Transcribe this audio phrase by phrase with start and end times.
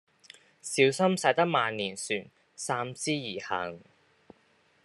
[0.63, 3.81] 小心駛得萬年船三思而行